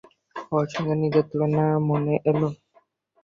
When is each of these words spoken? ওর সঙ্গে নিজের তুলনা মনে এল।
ওর 0.51 0.65
সঙ্গে 0.73 0.93
নিজের 1.01 1.25
তুলনা 1.29 1.65
মনে 1.89 2.15
এল। 2.29 2.41